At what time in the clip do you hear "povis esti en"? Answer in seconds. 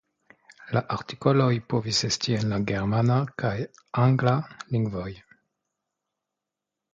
1.73-2.47